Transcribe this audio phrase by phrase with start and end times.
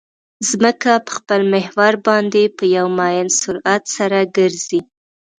[0.49, 4.81] ځمکه په خپل محور باندې په یو معین سرعت سره ګرځي